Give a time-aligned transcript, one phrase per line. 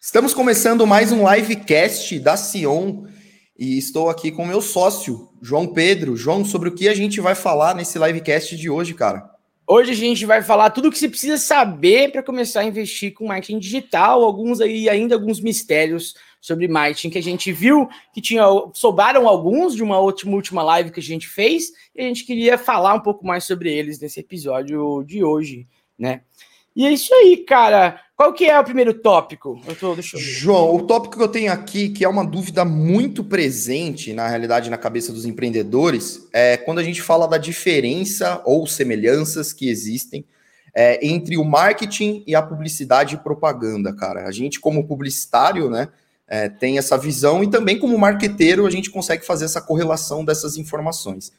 [0.00, 3.04] Estamos começando mais um livecast da Sion
[3.58, 6.16] e estou aqui com meu sócio, João Pedro.
[6.16, 9.30] João, sobre o que a gente vai falar nesse livecast de hoje, cara?
[9.66, 13.12] Hoje a gente vai falar tudo o que você precisa saber para começar a investir
[13.12, 16.14] com marketing digital, alguns aí ainda alguns mistérios
[16.48, 20.90] sobre marketing que a gente viu que tinha sobraram alguns de uma última, última live
[20.90, 24.18] que a gente fez e a gente queria falar um pouco mais sobre eles nesse
[24.18, 25.68] episódio de hoje,
[25.98, 26.22] né?
[26.74, 28.00] E é isso aí, cara.
[28.16, 29.60] Qual que é o primeiro tópico?
[29.66, 33.24] Eu tô, eu João, o tópico que eu tenho aqui, que é uma dúvida muito
[33.24, 38.66] presente, na realidade, na cabeça dos empreendedores, é quando a gente fala da diferença ou
[38.66, 40.24] semelhanças que existem
[40.74, 44.28] é, entre o marketing e a publicidade e propaganda, cara.
[44.28, 45.88] A gente, como publicitário, né,
[46.28, 50.56] é, tem essa visão e também como marqueteiro a gente consegue fazer essa correlação dessas
[50.56, 51.32] informações.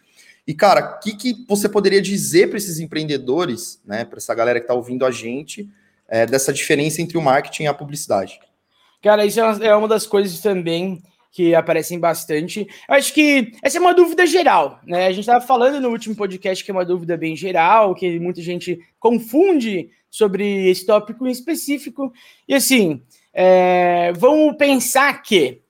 [0.47, 4.59] E, cara, o que, que você poderia dizer para esses empreendedores, né, para essa galera
[4.59, 5.69] que está ouvindo a gente,
[6.07, 8.39] é, dessa diferença entre o marketing e a publicidade?
[9.01, 12.67] Cara, isso é uma, é uma das coisas também que aparecem bastante.
[12.87, 15.05] Eu acho que essa é uma dúvida geral, né?
[15.05, 18.41] A gente estava falando no último podcast que é uma dúvida bem geral, que muita
[18.41, 22.11] gente confunde sobre esse tópico em específico.
[22.47, 23.03] E assim,
[23.41, 25.61] é, vamos pensar que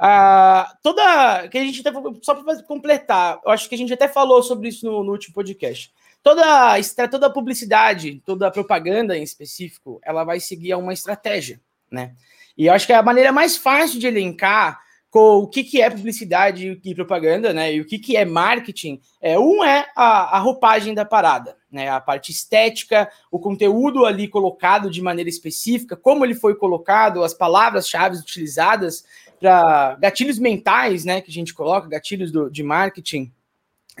[0.00, 1.48] uh, toda.
[1.48, 4.68] que a gente até, só para completar, eu acho que a gente até falou sobre
[4.68, 5.92] isso no, no último podcast
[6.24, 12.14] toda, toda publicidade, toda propaganda em específico, ela vai seguir uma estratégia, né?
[12.56, 14.80] E eu acho que a maneira mais fácil de elencar
[15.14, 17.72] com o que, que é publicidade e propaganda, né?
[17.72, 21.88] E o que, que é marketing, é um é a, a roupagem da parada, né?
[21.88, 27.32] A parte estética, o conteúdo ali colocado de maneira específica, como ele foi colocado, as
[27.32, 29.04] palavras-chave utilizadas
[29.38, 31.20] para gatilhos mentais, né?
[31.20, 33.32] Que a gente coloca, gatilhos do, de marketing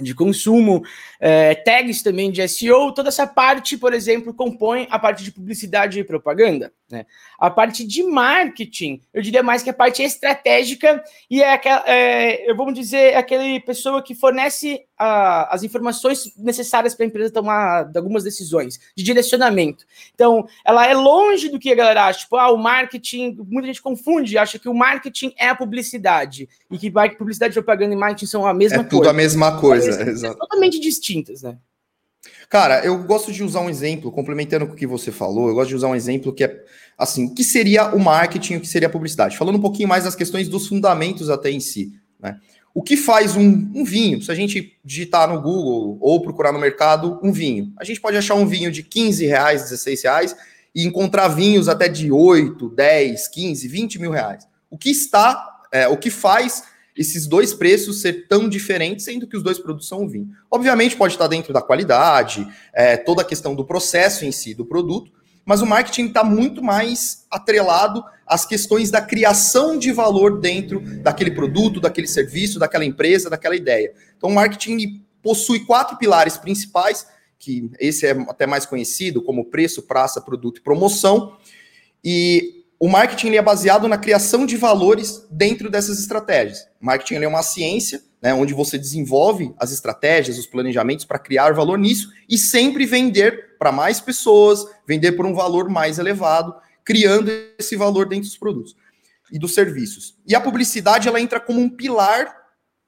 [0.00, 0.82] de consumo,
[1.20, 6.00] é, tags também de SEO, toda essa parte, por exemplo, compõe a parte de publicidade
[6.00, 6.72] e propaganda.
[6.90, 7.06] Né?
[7.38, 12.52] A parte de marketing, eu diria mais que a parte estratégica e é aquela, é,
[12.54, 18.24] vamos dizer, aquela pessoa que fornece a, as informações necessárias para a empresa tomar algumas
[18.24, 19.84] decisões de direcionamento.
[20.14, 22.20] Então, ela é longe do que a galera acha.
[22.20, 26.78] Tipo, ah, o marketing, muita gente confunde, acha que o marketing é a publicidade e
[26.78, 28.86] que publicidade, propaganda e marketing são a mesma é coisa.
[28.86, 30.38] É tudo a mesma coisa, exato.
[30.38, 31.56] Totalmente distintas, né?
[32.48, 35.70] Cara, eu gosto de usar um exemplo, complementando com o que você falou, eu gosto
[35.70, 36.64] de usar um exemplo que é
[36.96, 39.36] assim, o que seria o marketing, o que seria a publicidade?
[39.36, 42.38] Falando um pouquinho mais das questões dos fundamentos até em si, né?
[42.74, 44.20] O que faz um, um, vinho?
[44.20, 48.16] Se a gente digitar no Google ou procurar no mercado um vinho, a gente pode
[48.16, 50.36] achar um vinho de 15 reais, 16 reais
[50.74, 54.44] e encontrar vinhos até de 8, 10, 15, 20 mil reais.
[54.68, 56.64] O que está, é, o que faz
[56.96, 60.30] esses dois preços ser tão diferentes, sendo que os dois produtos são vinho?
[60.50, 64.66] Obviamente pode estar dentro da qualidade, é, toda a questão do processo em si do
[64.66, 65.12] produto,
[65.44, 71.30] mas o marketing está muito mais atrelado às questões da criação de valor dentro daquele
[71.30, 73.92] produto, daquele serviço, daquela empresa, daquela ideia.
[74.16, 77.06] Então, o marketing possui quatro pilares principais,
[77.38, 81.36] que esse é até mais conhecido como preço, praça, produto e promoção.
[82.02, 86.66] E o marketing é baseado na criação de valores dentro dessas estratégias.
[86.80, 91.52] O marketing é uma ciência né, onde você desenvolve as estratégias, os planejamentos para criar
[91.52, 97.30] valor nisso e sempre vender para mais pessoas, vender por um valor mais elevado, criando
[97.58, 98.74] esse valor dentro dos produtos
[99.30, 100.16] e dos serviços.
[100.26, 102.34] E a publicidade ela entra como um pilar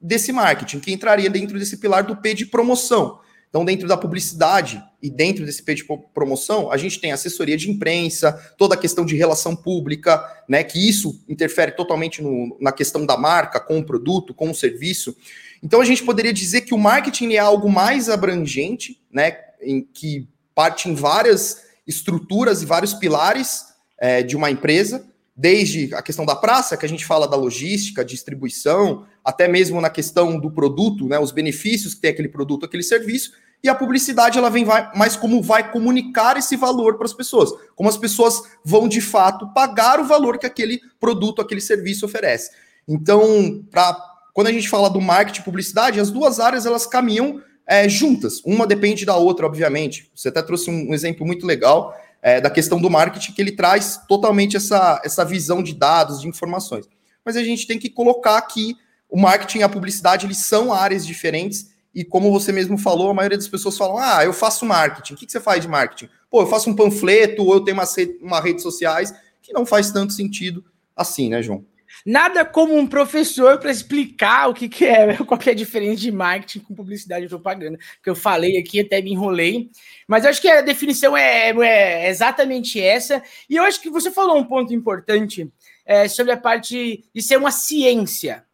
[0.01, 3.19] desse marketing, que entraria dentro desse pilar do P de promoção.
[3.49, 7.71] Então, dentro da publicidade e dentro desse P de promoção, a gente tem assessoria de
[7.71, 10.63] imprensa, toda a questão de relação pública, né?
[10.63, 15.15] Que isso interfere totalmente no, na questão da marca, com o produto, com o serviço.
[15.63, 19.37] Então, a gente poderia dizer que o marketing é algo mais abrangente, né?
[19.61, 23.65] Em que parte em várias estruturas e vários pilares
[23.97, 25.06] é, de uma empresa,
[25.37, 29.89] desde a questão da praça, que a gente fala da logística, distribuição, até mesmo na
[29.89, 33.33] questão do produto, né, os benefícios que tem aquele produto, aquele serviço,
[33.63, 34.65] e a publicidade ela vem
[34.95, 39.51] mais como vai comunicar esse valor para as pessoas, como as pessoas vão de fato
[39.53, 42.51] pagar o valor que aquele produto, aquele serviço oferece.
[42.87, 43.95] Então, para
[44.33, 48.41] quando a gente fala do marketing e publicidade, as duas áreas elas caminham é, juntas.
[48.45, 50.09] Uma depende da outra, obviamente.
[50.15, 51.95] Você até trouxe um exemplo muito legal
[52.27, 56.27] é, da questão do marketing, que ele traz totalmente essa, essa visão de dados, de
[56.27, 56.85] informações.
[57.23, 58.75] Mas a gente tem que colocar que
[59.09, 63.13] o marketing e a publicidade eles são áreas diferentes, e como você mesmo falou, a
[63.13, 65.13] maioria das pessoas falam: ah, eu faço marketing.
[65.13, 66.09] O que, que você faz de marketing?
[66.29, 67.87] Pô, eu faço um panfleto, ou eu tenho uma,
[68.21, 71.63] uma redes sociais, que não faz tanto sentido assim, né, João?
[72.09, 75.99] Nada como um professor para explicar o que, que é, qual que é a diferença
[75.99, 77.77] de marketing com publicidade e propaganda.
[78.01, 79.69] Que eu falei aqui, até me enrolei.
[80.07, 83.21] Mas eu acho que a definição é, é exatamente essa.
[83.49, 85.51] E eu acho que você falou um ponto importante
[85.85, 88.45] é, sobre a parte de ser uma ciência.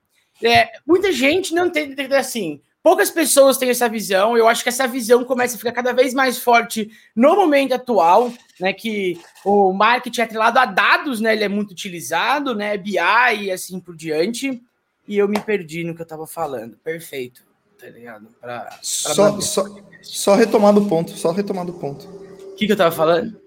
[0.44, 2.60] É, muita gente não tem assim.
[2.84, 4.38] Poucas pessoas têm essa visão.
[4.38, 8.30] Eu acho que essa visão começa a ficar cada vez mais forte no momento atual,
[8.60, 8.74] né?
[8.74, 11.32] Que o marketing atrelado a dados, né?
[11.32, 12.78] Ele é muito utilizado, né?
[12.78, 12.98] BI
[13.40, 14.62] e assim por diante.
[15.08, 16.76] E eu me perdi no que eu estava falando.
[16.84, 17.44] Perfeito,
[17.80, 18.28] tá ligado?
[18.42, 19.66] Pra, pra só, só,
[20.02, 22.06] só retomando o ponto, só retomando o ponto.
[22.06, 23.42] O que, que eu estava falando?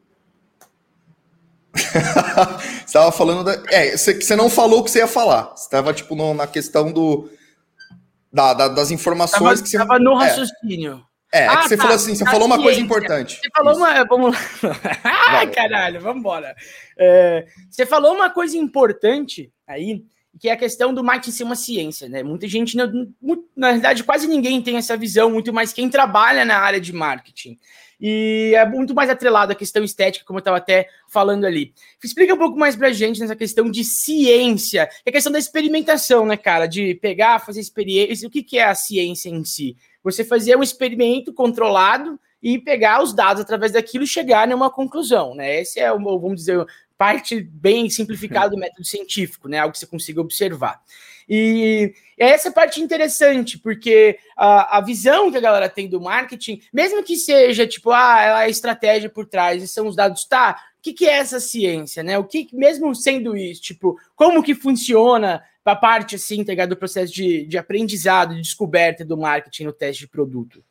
[1.77, 3.63] você estava falando da.
[3.69, 5.55] É, você, você não falou o que você ia falar.
[5.55, 7.29] Você estava, tipo, no, na questão do
[8.37, 9.79] da, da, das informações tava, que você.
[9.79, 10.27] Tava no é.
[10.27, 11.03] raciocínio.
[11.33, 13.41] É, é ah, que você tá, falou assim, você tá falou uma coisa importante.
[13.41, 13.81] Você falou Isso.
[13.81, 14.05] uma.
[14.05, 15.47] Vamos lá.
[15.55, 16.55] caralho, vamos embora.
[16.99, 20.05] É, você falou uma coisa importante aí,
[20.39, 22.23] que é a questão do marketing ser uma ciência, né?
[22.23, 26.81] Muita gente, na verdade, quase ninguém tem essa visão, muito mais quem trabalha na área
[26.81, 27.59] de marketing.
[28.01, 31.73] E é muito mais atrelado à questão estética, como eu estava até falando ali.
[32.03, 35.33] Explica um pouco mais para a gente nessa questão de ciência, que é a questão
[35.33, 36.67] da experimentação, né, cara?
[36.67, 38.29] De pegar, fazer experiência.
[38.29, 39.77] O que, que é a ciência em si?
[40.03, 45.35] Você fazer um experimento controlado e pegar os dados através daquilo e chegar numa conclusão,
[45.35, 45.61] né?
[45.61, 46.65] Esse é vamos dizer,
[46.97, 49.59] parte bem simplificada do método científico, né?
[49.59, 50.81] Algo que você consiga observar.
[51.29, 57.03] E essa parte interessante, porque a, a visão que a galera tem do marketing, mesmo
[57.03, 60.57] que seja tipo, ah, a estratégia por trás e são os dados, tá?
[60.79, 62.17] O que, que é essa ciência, né?
[62.17, 67.13] O que, mesmo sendo isso, tipo, como que funciona a parte assim, tá do processo
[67.13, 70.63] de, de aprendizado, de descoberta do marketing no teste de produto?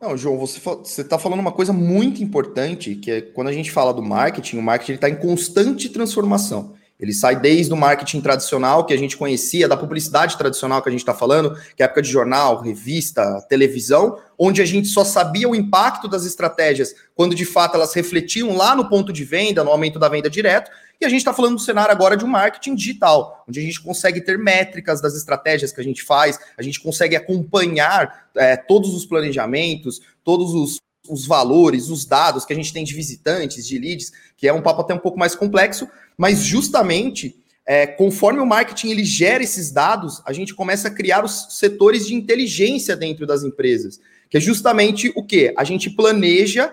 [0.00, 3.92] Não, João, você está falando uma coisa muito importante, que é quando a gente fala
[3.92, 6.74] do marketing, o marketing está em constante transformação.
[7.02, 10.92] Ele sai desde o marketing tradicional que a gente conhecia, da publicidade tradicional que a
[10.92, 15.48] gente está falando, que é época de jornal, revista, televisão, onde a gente só sabia
[15.48, 19.70] o impacto das estratégias quando de fato elas refletiam lá no ponto de venda, no
[19.70, 20.70] aumento da venda direto.
[21.00, 23.82] E a gente está falando do cenário agora de um marketing digital, onde a gente
[23.82, 28.94] consegue ter métricas das estratégias que a gente faz, a gente consegue acompanhar é, todos
[28.94, 30.78] os planejamentos, todos os
[31.08, 34.62] os valores, os dados que a gente tem de visitantes, de leads, que é um
[34.62, 35.88] papo até um pouco mais complexo,
[36.22, 37.34] mas justamente
[37.66, 42.06] é, conforme o marketing ele gera esses dados, a gente começa a criar os setores
[42.06, 43.98] de inteligência dentro das empresas,
[44.30, 45.52] que é justamente o que?
[45.56, 46.72] A gente planeja,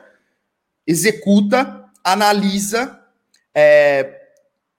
[0.86, 3.00] executa, analisa,
[3.52, 4.20] é,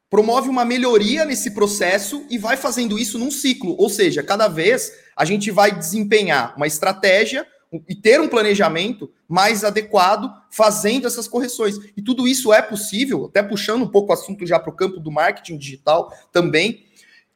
[0.08, 4.92] promove uma melhoria nesse processo e vai fazendo isso num ciclo, ou seja, cada vez
[5.16, 7.44] a gente vai desempenhar uma estratégia
[7.88, 11.76] e ter um planejamento mais adequado, fazendo essas correções.
[11.96, 14.98] E tudo isso é possível, até puxando um pouco o assunto já para o campo
[14.98, 16.84] do marketing digital também,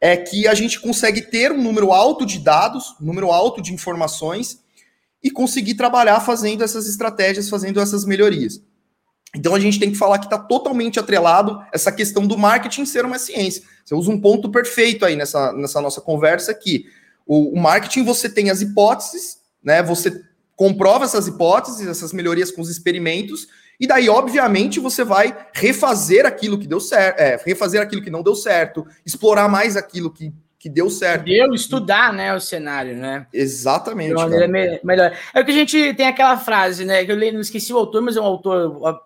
[0.01, 3.73] é que a gente consegue ter um número alto de dados, um número alto de
[3.73, 4.61] informações
[5.23, 8.61] e conseguir trabalhar fazendo essas estratégias, fazendo essas melhorias.
[9.35, 13.05] Então a gente tem que falar que está totalmente atrelado essa questão do marketing ser
[13.05, 13.63] uma ciência.
[13.85, 16.87] Você usa um ponto perfeito aí nessa, nessa nossa conversa aqui.
[17.27, 19.83] O, o marketing você tem as hipóteses né?
[19.83, 20.23] Você
[20.55, 26.59] comprova essas hipóteses, essas melhorias com os experimentos, e daí, obviamente, você vai refazer aquilo
[26.59, 30.69] que deu certo, é, refazer aquilo que não deu certo, explorar mais aquilo que, que
[30.69, 31.25] deu certo.
[31.25, 33.27] Deu estudar, né, o cenário, né?
[33.33, 34.13] Exatamente.
[34.13, 35.17] É melhor.
[35.35, 37.05] É que a gente tem aquela frase, né?
[37.05, 39.03] Que eu não esqueci o autor, mas é um autor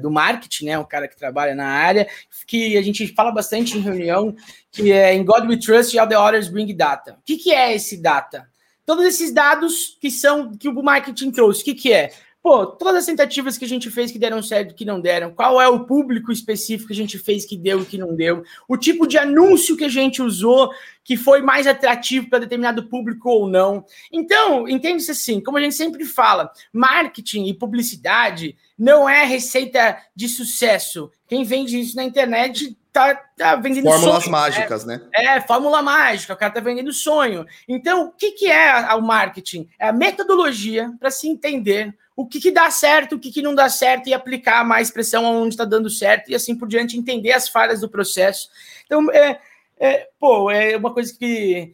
[0.00, 0.78] do marketing, né?
[0.78, 2.06] Um cara que trabalha na área,
[2.46, 4.34] que a gente fala bastante em reunião,
[4.70, 7.12] que é em God We Trust, All the Others Bring Data.
[7.12, 8.49] O que, que é esse data?
[8.90, 12.10] Todos esses dados que são que o marketing trouxe, o que, que é?
[12.42, 15.60] Pô, todas as tentativas que a gente fez que deram certo, que não deram, qual
[15.60, 18.76] é o público específico que a gente fez que deu e que não deu, o
[18.76, 20.72] tipo de anúncio que a gente usou
[21.04, 23.84] que foi mais atrativo para determinado público ou não.
[24.10, 30.28] Então, entende-se assim, como a gente sempre fala, marketing e publicidade não é receita de
[30.28, 31.12] sucesso.
[31.28, 35.00] Quem vende isso na internet tá, tá vendendo Fórmulas sonho, mágicas, né?
[35.14, 35.36] né?
[35.36, 37.46] É, fórmula mágica, o cara tá vendendo sonho.
[37.68, 39.68] Então, o que, que é o marketing?
[39.78, 43.54] É a metodologia para se entender o que, que dá certo, o que, que não
[43.54, 47.32] dá certo e aplicar mais pressão onde está dando certo e assim por diante, entender
[47.32, 48.50] as falhas do processo.
[48.84, 49.40] Então, é,
[49.78, 51.72] é, pô, é uma coisa que.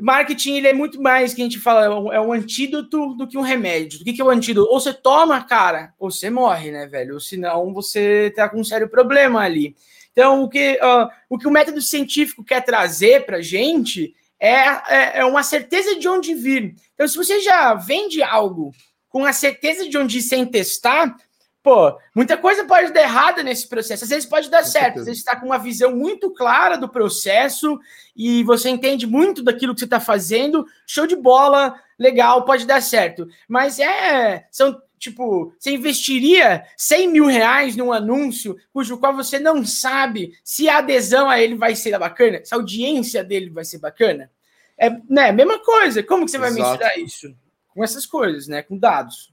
[0.00, 3.42] Marketing ele é muito mais que a gente fala, é um antídoto do que um
[3.42, 4.00] remédio.
[4.00, 4.70] O que, que é o antídoto?
[4.72, 7.14] Ou você toma, cara, ou você morre, né, velho?
[7.14, 9.74] Ou senão você tá com um sério problema ali.
[10.18, 14.50] Então, o que, uh, o, que o método científico quer trazer para a gente é,
[14.52, 16.74] é, é, uma certeza de onde vir.
[16.92, 18.72] Então, se você já vende algo
[19.08, 21.14] com a certeza de onde ir sem testar,
[21.62, 24.02] pô, muita coisa pode dar errada nesse processo.
[24.02, 24.82] Às vezes pode dar com certo.
[24.82, 25.00] Certeza.
[25.02, 27.78] Às vezes está com uma visão muito clara do processo
[28.16, 30.66] e você entende muito daquilo que você está fazendo.
[30.84, 33.28] Show de bola, legal, pode dar certo.
[33.48, 34.48] Mas é.
[34.50, 40.68] São tipo, você investiria 100 mil reais num anúncio cujo qual você não sabe se
[40.68, 44.30] a adesão a ele vai ser bacana, se a audiência dele vai ser bacana?
[44.76, 46.02] É, né, mesma coisa.
[46.02, 46.70] Como que você vai Exato.
[46.70, 47.34] mensurar isso?
[47.74, 49.32] Com essas coisas, né, com dados.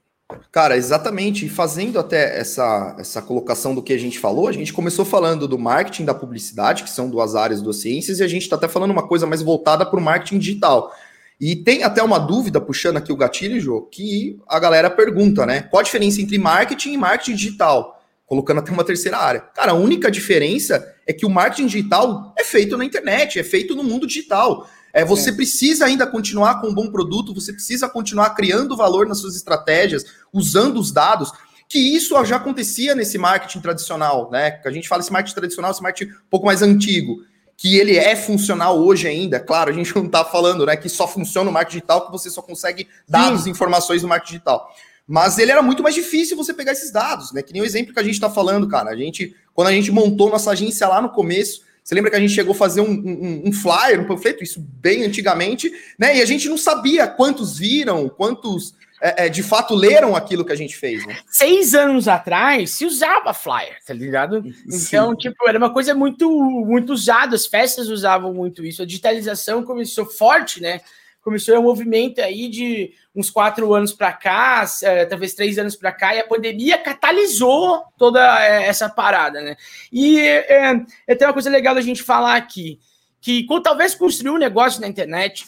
[0.50, 1.46] Cara, exatamente.
[1.46, 5.46] E fazendo até essa, essa colocação do que a gente falou, a gente começou falando
[5.46, 8.66] do marketing da publicidade, que são duas áreas das ciências, e a gente está até
[8.66, 10.92] falando uma coisa mais voltada para o marketing digital.
[11.40, 15.62] E tem até uma dúvida, puxando aqui o gatilho, Jô, que a galera pergunta, né?
[15.62, 18.02] Qual a diferença entre marketing e marketing digital?
[18.24, 19.40] Colocando até uma terceira área.
[19.40, 23.76] Cara, a única diferença é que o marketing digital é feito na internet, é feito
[23.76, 24.66] no mundo digital.
[24.94, 25.32] É, você é.
[25.32, 30.06] precisa ainda continuar com um bom produto, você precisa continuar criando valor nas suas estratégias,
[30.32, 31.30] usando os dados,
[31.68, 34.52] que isso já acontecia nesse marketing tradicional, né?
[34.52, 37.18] Que a gente fala esse marketing tradicional, esse marketing um pouco mais antigo
[37.56, 39.40] que ele é funcional hoje ainda.
[39.40, 42.30] Claro, a gente não está falando né, que só funciona o marketing digital, que você
[42.30, 44.70] só consegue dados e informações no marketing digital.
[45.08, 47.40] Mas ele era muito mais difícil você pegar esses dados, né?
[47.40, 48.90] Que nem o exemplo que a gente está falando, cara.
[48.90, 52.20] A gente, quando a gente montou nossa agência lá no começo, você lembra que a
[52.20, 56.16] gente chegou a fazer um, um, um, flyer, um panfleto, isso bem antigamente, né?
[56.16, 60.52] E a gente não sabia quantos viram, quantos é, é, de fato leram aquilo que
[60.52, 61.18] a gente fez, né?
[61.28, 64.42] Seis anos atrás se usava flyer, tá ligado?
[64.68, 64.86] Sim.
[64.86, 66.30] Então, tipo, era uma coisa muito,
[66.64, 70.80] muito usada, as festas usavam muito isso, a digitalização começou forte, né?
[71.20, 75.92] Começou um movimento aí de uns quatro anos para cá, é, talvez três anos para
[75.92, 79.56] cá, e a pandemia catalisou toda é, essa parada, né?
[79.92, 80.74] E é,
[81.06, 82.78] é, tem uma coisa legal da gente falar aqui,
[83.20, 85.44] que com, talvez construir um negócio na internet,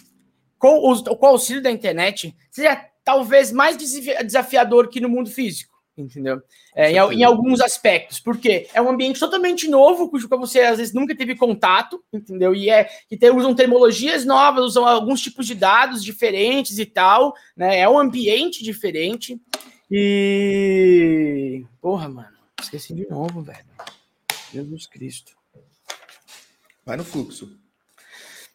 [0.58, 5.72] com, o, com o auxílio da internet, seja talvez mais desafiador que no mundo físico,
[5.96, 6.42] entendeu?
[6.76, 10.92] É, em, em, alguns aspectos, porque é um ambiente totalmente novo, cujo você às vezes
[10.92, 12.54] nunca teve contato, entendeu?
[12.54, 17.34] E é que tem, usam terminologias novas, usam alguns tipos de dados diferentes e tal,
[17.56, 17.78] né?
[17.78, 19.40] É um ambiente diferente.
[19.90, 23.64] E porra, mano, esqueci de novo, velho.
[24.52, 25.32] Jesus Cristo.
[26.84, 27.58] Vai no fluxo.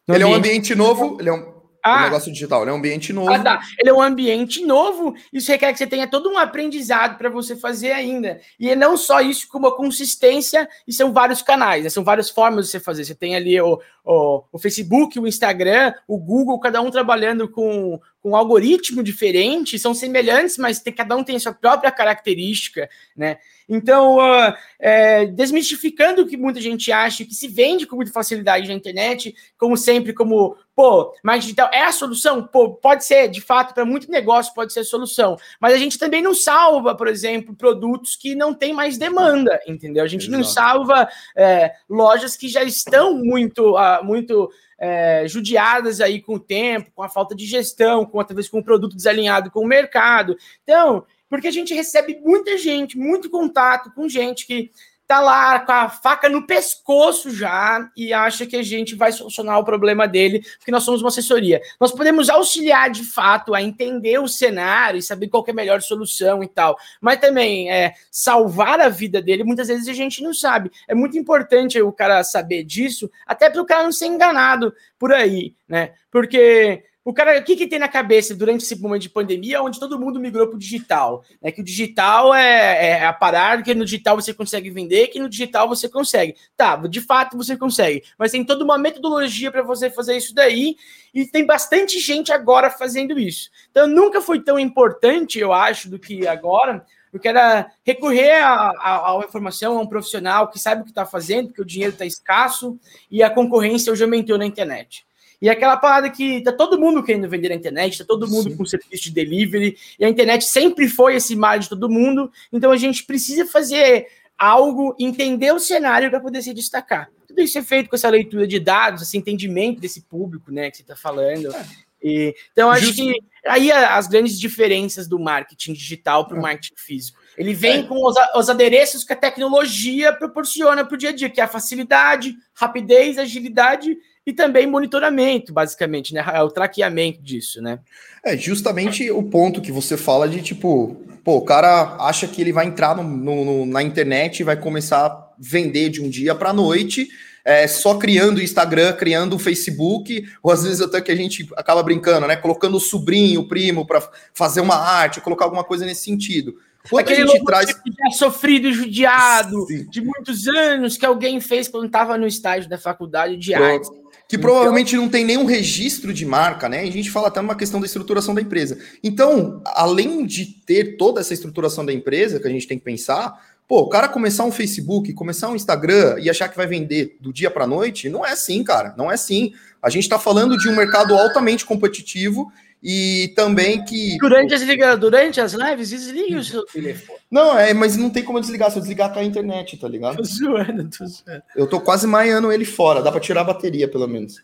[0.06, 0.22] No ele ambiente...
[0.22, 1.53] é um ambiente novo, ele é um
[1.84, 3.30] ah, o negócio digital, ele é um ambiente novo.
[3.30, 3.60] Ah, tá.
[3.78, 7.54] Ele é um ambiente novo, isso requer que você tenha todo um aprendizado para você
[7.54, 8.40] fazer ainda.
[8.58, 11.90] E é não só isso, como a consistência, e são vários canais, né?
[11.90, 13.04] são várias formas de você fazer.
[13.04, 18.00] Você tem ali o, o, o Facebook, o Instagram, o Google, cada um trabalhando com,
[18.22, 22.88] com um algoritmo diferente, são semelhantes, mas tem, cada um tem a sua própria característica,
[23.14, 23.36] né?
[23.68, 28.68] Então, uh, é, desmistificando o que muita gente acha, que se vende com muita facilidade
[28.68, 32.42] na internet, como sempre, como, pô, marketing digital é a solução?
[32.42, 35.36] Pô, pode ser, de fato, para muito negócio pode ser a solução.
[35.60, 40.04] Mas a gente também não salva, por exemplo, produtos que não têm mais demanda, entendeu?
[40.04, 40.36] A gente Exato.
[40.36, 46.40] não salva é, lojas que já estão muito, uh, muito é, judiadas aí com o
[46.40, 50.36] tempo, com a falta de gestão, com talvez com o produto desalinhado com o mercado.
[50.62, 54.70] Então, porque a gente recebe muita gente, muito contato com gente que
[55.06, 59.58] tá lá com a faca no pescoço já e acha que a gente vai solucionar
[59.58, 61.60] o problema dele, porque nós somos uma assessoria.
[61.78, 65.82] Nós podemos auxiliar de fato a entender o cenário e saber qual é a melhor
[65.82, 70.32] solução e tal, mas também é, salvar a vida dele, muitas vezes a gente não
[70.32, 70.70] sabe.
[70.88, 75.12] É muito importante o cara saber disso, até para o cara não ser enganado por
[75.12, 75.92] aí, né?
[76.10, 79.78] Porque o cara, o que, que tem na cabeça durante esse momento de pandemia, onde
[79.78, 81.22] todo mundo migrou para o digital?
[81.42, 85.18] É que o digital é, é a parada, que no digital você consegue vender, que
[85.18, 86.34] no digital você consegue.
[86.56, 90.76] Tá, de fato você consegue, mas tem toda uma metodologia para você fazer isso daí,
[91.12, 93.50] e tem bastante gente agora fazendo isso.
[93.70, 99.78] Então nunca foi tão importante, eu acho, do que agora, porque era recorrer à informação
[99.78, 102.78] a um profissional que sabe o que está fazendo, porque o dinheiro está escasso
[103.10, 105.06] e a concorrência hoje aumentou na internet.
[105.44, 108.56] E aquela parada que tá todo mundo querendo vender na internet, tá todo mundo Sim.
[108.56, 112.72] com serviço de delivery, e a internet sempre foi esse mar de todo mundo, então
[112.72, 114.06] a gente precisa fazer
[114.38, 117.10] algo, entender o cenário para poder se destacar.
[117.28, 120.78] Tudo isso é feito com essa leitura de dados, esse entendimento desse público, né, que
[120.78, 121.54] você está falando.
[121.54, 121.66] É.
[122.02, 123.02] E, então, acho Justo.
[123.02, 123.14] que
[123.46, 126.42] aí as grandes diferenças do marketing digital para o é.
[126.42, 127.18] marketing físico.
[127.36, 127.82] Ele vem é.
[127.82, 131.44] com os, os, adereços que a tecnologia proporciona para o dia a dia, que é
[131.44, 133.94] a facilidade, rapidez, agilidade
[134.26, 136.24] e também monitoramento, basicamente, né?
[136.32, 137.78] É o traqueamento disso, né?
[138.24, 142.52] É justamente o ponto que você fala de tipo, pô, o cara acha que ele
[142.52, 146.50] vai entrar no, no, na internet e vai começar a vender de um dia para
[146.50, 147.08] a noite.
[147.44, 151.46] É, só criando o Instagram, criando o Facebook, ou às vezes até que a gente
[151.54, 152.36] acaba brincando, né?
[152.36, 154.02] Colocando o sobrinho, o primo para
[154.32, 156.54] fazer uma arte, colocar alguma coisa nesse sentido.
[156.88, 157.66] Quando Aquele a gente traz.
[157.68, 159.86] Já sofrido e judiado Sim.
[159.90, 163.88] de muitos anos que alguém fez quando estava no estágio da faculdade de arte.
[164.28, 164.50] Que então...
[164.50, 166.80] provavelmente não tem nenhum registro de marca, né?
[166.80, 168.78] A gente fala até uma questão da estruturação da empresa.
[169.02, 173.38] Então, além de ter toda essa estruturação da empresa que a gente tem que pensar,
[173.68, 177.32] pô, o cara começar um Facebook, começar um Instagram e achar que vai vender do
[177.32, 178.94] dia para noite, não é assim, cara.
[178.96, 179.52] Não é assim.
[179.82, 182.50] A gente está falando de um mercado altamente competitivo
[182.86, 184.18] e também que.
[184.18, 187.18] Durante as, durante as lives, desligue o seu telefone.
[187.30, 188.70] Não, é, mas não tem como desligar.
[188.70, 190.18] Se eu desligar, cai a internet, tá ligado?
[190.18, 191.42] Tô zoando, tô zoando.
[191.56, 193.00] Eu tô quase maiando ele fora.
[193.00, 194.34] Dá pra tirar a bateria, pelo menos.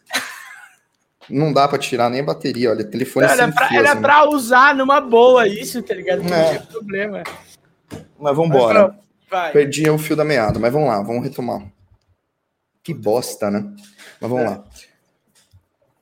[1.29, 2.83] não dá pra tirar nem a bateria, olha.
[2.83, 4.01] Telefone era sem pra, fio, Era assim.
[4.01, 6.23] pra usar numa boa isso, tá ligado?
[6.23, 6.49] Não é.
[6.49, 7.23] tinha problema.
[8.19, 8.99] Mas vambora.
[9.31, 11.63] Mas, Perdi o fio da meada, mas vamos lá, vamos retomar.
[12.83, 13.71] Que bosta, né?
[14.19, 14.49] Mas vamos é.
[14.49, 14.65] lá.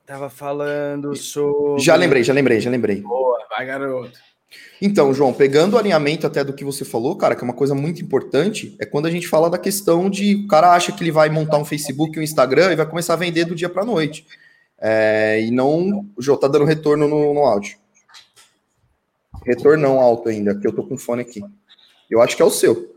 [0.09, 1.83] Tava falando sobre.
[1.83, 2.99] Já lembrei, já lembrei, já lembrei.
[2.99, 4.17] Boa, vai, garoto.
[4.81, 7.75] Então, João, pegando o alinhamento até do que você falou, cara, que é uma coisa
[7.75, 11.11] muito importante, é quando a gente fala da questão de o cara acha que ele
[11.11, 14.25] vai montar um Facebook, um Instagram e vai começar a vender do dia para noite.
[14.79, 16.03] É, e não.
[16.17, 17.77] O João tá dando retorno no, no áudio.
[19.45, 21.43] Retorno não alto ainda, que eu tô com fone aqui.
[22.09, 22.95] Eu acho que é o seu.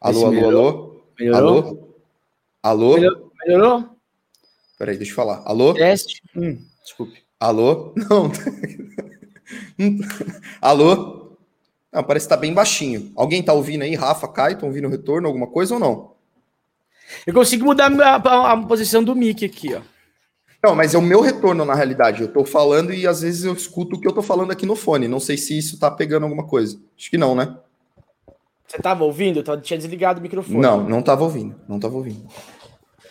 [0.00, 1.02] Alô, alô, alô?
[1.16, 1.94] Melhorou?
[2.60, 2.96] Alô?
[2.96, 3.22] Alô?
[3.46, 3.95] Melhorou?
[4.78, 5.42] Peraí, deixa eu falar.
[5.44, 5.74] Alô?
[5.74, 6.22] Teste.
[6.34, 7.22] Hum, desculpe.
[7.40, 7.94] Alô?
[8.08, 8.32] Não.
[10.60, 11.36] Alô?
[11.92, 13.12] Não, parece que tá bem baixinho.
[13.16, 13.94] Alguém tá ouvindo aí?
[13.94, 16.12] Rafa, Caio, estão ouvindo o retorno, alguma coisa ou não?
[17.26, 19.80] Eu consigo mudar a, a, a, posição do mic aqui, ó.
[20.62, 22.22] Não, mas é o meu retorno, na realidade.
[22.22, 24.76] Eu tô falando e às vezes eu escuto o que eu tô falando aqui no
[24.76, 25.08] fone.
[25.08, 26.78] Não sei se isso tá pegando alguma coisa.
[26.98, 27.56] Acho que não, né?
[28.66, 29.42] Você tava ouvindo?
[29.46, 30.58] Eu tinha desligado o microfone.
[30.58, 31.54] Não, não tava ouvindo.
[31.68, 32.26] Não tava ouvindo.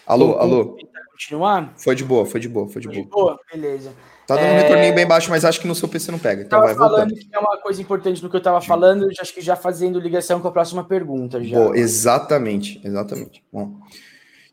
[0.06, 0.78] Alô, alô
[1.16, 1.74] continuar?
[1.78, 3.02] Foi de boa, foi de boa, foi de boa.
[3.02, 3.92] De boa, beleza.
[4.28, 4.54] Tá dando é...
[4.54, 6.44] um retorninho bem baixo, mas acho que no seu PC não pega.
[6.44, 7.16] Então vai falando voltando.
[7.16, 10.40] que é uma coisa importante no que eu tava falando, acho que já fazendo ligação
[10.40, 11.44] com a próxima pergunta.
[11.44, 11.58] Já.
[11.58, 13.44] Boa, exatamente, exatamente.
[13.52, 13.78] Bom.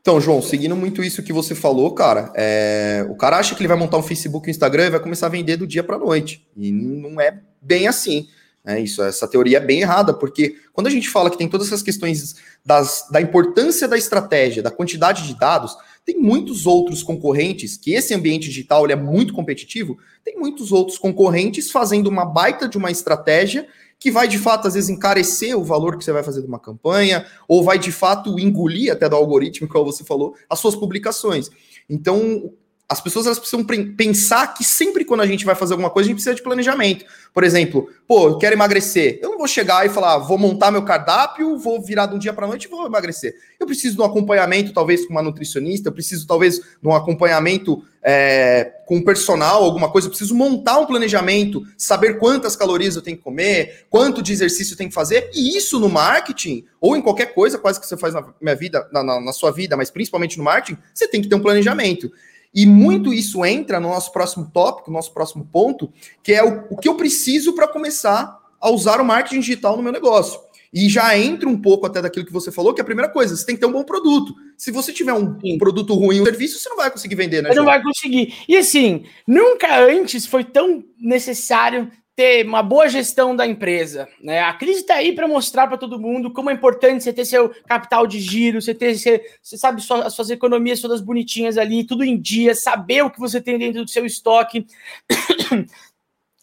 [0.01, 3.07] Então, João, seguindo muito isso que você falou, cara, é...
[3.09, 5.27] o cara acha que ele vai montar um Facebook e um Instagram e vai começar
[5.27, 6.47] a vender do dia para noite.
[6.57, 8.29] E não é bem assim.
[8.65, 11.67] É isso, essa teoria é bem errada, porque quando a gente fala que tem todas
[11.67, 17.77] essas questões das, da importância da estratégia, da quantidade de dados, tem muitos outros concorrentes,
[17.77, 22.79] que esse ambiente digital é muito competitivo, tem muitos outros concorrentes fazendo uma baita de
[22.79, 23.67] uma estratégia
[23.99, 26.59] que vai de fato, às vezes, encarecer o valor que você vai fazer de uma
[26.59, 31.51] campanha, ou vai de fato engolir até do algoritmo, como você falou, as suas publicações.
[31.89, 32.53] Então,
[32.89, 33.65] as pessoas elas precisam
[33.97, 37.07] pensar que sempre quando a gente vai fazer alguma coisa, a gente precisa de planejamento.
[37.33, 39.19] Por exemplo, pô, eu quero emagrecer.
[39.23, 42.35] Eu não vou chegar e falar, vou montar meu cardápio, vou virar de um dia
[42.35, 43.35] para noite e vou emagrecer.
[43.59, 47.83] Eu preciso de um acompanhamento, talvez, com uma nutricionista, eu preciso, talvez, de um acompanhamento
[48.03, 50.09] é, com personal, alguma coisa.
[50.09, 54.75] Eu preciso montar um planejamento, saber quantas calorias eu tenho que comer, quanto de exercício
[54.75, 55.31] eu tenho que fazer.
[55.33, 58.87] E isso no marketing, ou em qualquer coisa, quase que você faz na minha vida,
[58.93, 62.13] na, na, na sua vida, mas principalmente no marketing, você tem que ter um planejamento.
[62.55, 66.77] E muito isso entra no nosso próximo tópico, nosso próximo ponto, que é o, o
[66.77, 70.39] que eu preciso para começar a usar o marketing digital no meu negócio.
[70.73, 73.37] E já entra um pouco até daquilo que você falou, que é a primeira coisa,
[73.37, 74.35] você tem que ter um bom produto.
[74.57, 77.51] Se você tiver um, um produto ruim, um serviço, você não vai conseguir vender, né?
[77.51, 78.35] Você não vai conseguir.
[78.49, 84.09] E assim, nunca antes foi tão necessário ter uma boa gestão da empresa.
[84.23, 84.41] Né?
[84.41, 87.51] A crise está aí para mostrar para todo mundo como é importante você ter seu
[87.67, 91.85] capital de giro, você ter, você, você sabe, sua, as suas economias todas bonitinhas ali,
[91.85, 94.67] tudo em dia, saber o que você tem dentro do seu estoque.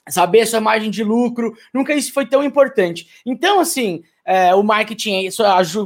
[0.09, 3.21] saber sua margem de lucro, nunca isso foi tão importante.
[3.23, 5.27] Então, assim, é, o marketing,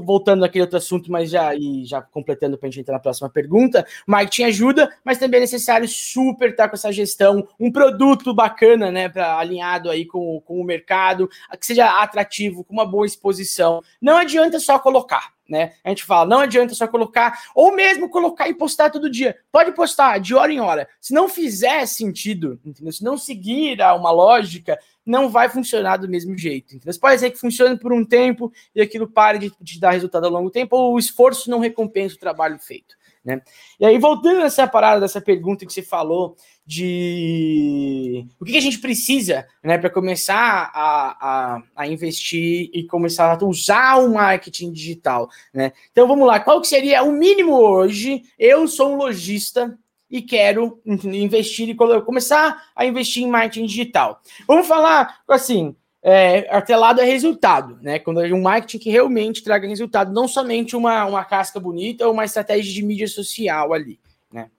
[0.06, 3.30] voltando àquele outro assunto, mas já, e já completando para a gente entrar na próxima
[3.30, 8.92] pergunta, marketing ajuda, mas também é necessário super estar com essa gestão, um produto bacana,
[8.92, 13.82] né, para alinhado aí com, com o mercado, que seja atrativo, com uma boa exposição.
[14.02, 15.33] Não adianta só colocar.
[15.48, 15.74] Né?
[15.84, 19.38] A gente fala, não adianta só colocar, ou mesmo colocar e postar todo dia.
[19.52, 20.88] Pode postar de hora em hora.
[21.02, 22.94] Se não fizer sentido, entendeu?
[22.94, 26.76] se não seguir uma lógica, não vai funcionar do mesmo jeito.
[26.76, 30.26] Então, pode ser que funcione por um tempo e aquilo pare de, de dar resultado
[30.26, 32.96] a longo tempo, ou o esforço não recompensa o trabalho feito.
[33.24, 33.42] Né?
[33.80, 38.80] E aí, voltando nessa parada, dessa pergunta que você falou de o que a gente
[38.80, 45.30] precisa né, para começar a, a, a, investir e começar a usar o marketing digital.
[45.54, 45.72] Né?
[45.92, 48.24] Então vamos lá, qual que seria o mínimo hoje?
[48.38, 49.78] Eu sou um lojista
[50.10, 54.22] e quero investir e começar a investir em marketing digital.
[54.48, 57.98] Vamos falar assim, é, atrelado é resultado, né?
[57.98, 62.14] Quando é um marketing que realmente traga resultado, não somente uma, uma casca bonita ou
[62.14, 63.98] uma estratégia de mídia social ali,
[64.32, 64.50] né?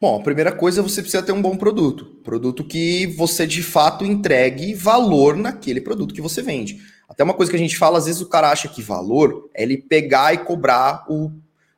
[0.00, 2.06] Bom, a primeira coisa você precisa ter um bom produto.
[2.24, 6.80] Produto que você de fato entregue valor naquele produto que você vende.
[7.08, 9.62] Até uma coisa que a gente fala, às vezes o cara acha que valor é
[9.62, 11.30] ele pegar e cobrar o,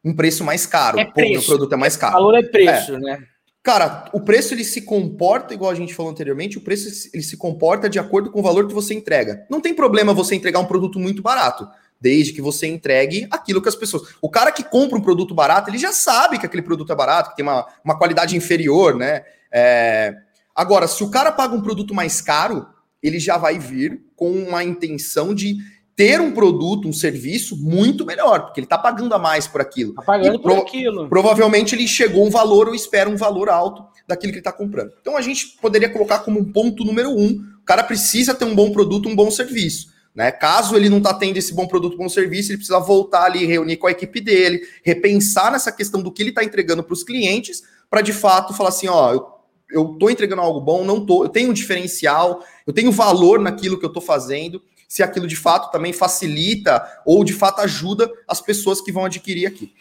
[0.02, 0.98] um preço mais caro.
[0.98, 1.42] É preço.
[1.42, 2.14] o produto é mais caro.
[2.14, 2.98] Valor é preço, é.
[2.98, 3.24] né?
[3.64, 7.34] Cara, o preço ele se comporta, igual a gente falou anteriormente, o preço ele se
[7.34, 9.46] comporta de acordo com o valor que você entrega.
[9.48, 11.66] Não tem problema você entregar um produto muito barato
[11.98, 14.14] desde que você entregue aquilo que as pessoas.
[14.20, 17.30] O cara que compra um produto barato, ele já sabe que aquele produto é barato,
[17.30, 19.22] que tem uma, uma qualidade inferior, né?
[19.50, 20.14] É...
[20.54, 22.66] Agora, se o cara paga um produto mais caro,
[23.02, 25.56] ele já vai vir com uma intenção de
[25.96, 29.94] ter um produto, um serviço muito melhor, porque ele está pagando a mais por aquilo.
[29.94, 31.08] Tá pagando por aquilo.
[31.08, 34.92] Provavelmente ele chegou um valor ou espera um valor alto daquilo que ele está comprando.
[35.00, 38.54] Então a gente poderia colocar como um ponto número um: o cara precisa ter um
[38.54, 39.94] bom produto, um bom serviço.
[40.14, 40.30] Né?
[40.30, 43.76] Caso ele não está tendo esse bom produto, bom serviço, ele precisa voltar ali, reunir
[43.76, 47.62] com a equipe dele, repensar nessa questão do que ele está entregando para os clientes,
[47.90, 49.26] para de fato falar assim: ó, eu,
[49.70, 53.78] eu tô entregando algo bom, não tô, eu tenho um diferencial, eu tenho valor naquilo
[53.78, 58.40] que eu estou fazendo, se aquilo de fato também facilita ou de fato ajuda as
[58.40, 59.72] pessoas que vão adquirir aqui.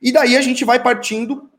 [0.00, 1.50] E daí a gente vai partindo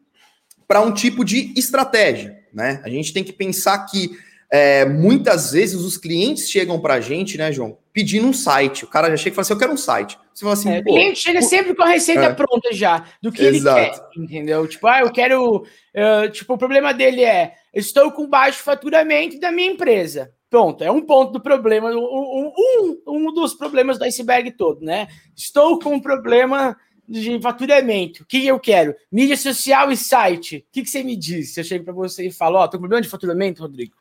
[0.68, 2.82] para um tipo de estratégia, né?
[2.84, 4.18] A gente tem que pensar que
[4.54, 8.84] é, muitas vezes os clientes chegam para a gente, né, João, pedindo um site.
[8.84, 10.20] O cara já chega e fala assim: Eu quero um site.
[10.32, 11.48] Você fala assim: é, o cliente chega por...
[11.48, 12.34] sempre com a receita é.
[12.34, 13.80] pronta já, do que Exato.
[13.80, 14.68] ele quer, entendeu?
[14.68, 15.58] Tipo, ah, eu quero.
[15.58, 20.32] Uh, tipo, o problema dele é: estou com baixo faturamento da minha empresa.
[20.54, 25.08] Pronto, é um ponto do problema, um, um, um dos problemas do iceberg todo, né?
[25.36, 26.78] Estou com um problema
[27.10, 28.22] de faturamento.
[28.22, 28.96] O que eu quero?
[29.12, 30.58] Mídia social e site.
[30.58, 31.58] O que, que você me diz?
[31.58, 33.96] Eu chego para você e falo: Ó, oh, tô com problema de faturamento, Rodrigo.